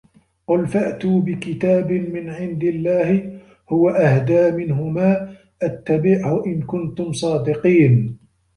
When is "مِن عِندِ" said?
1.91-2.63